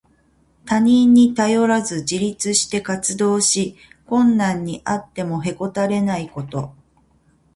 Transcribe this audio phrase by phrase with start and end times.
[0.65, 3.75] 他人に頼らず自立して活動し、
[4.07, 6.73] 困難にあってもへこたれないこと。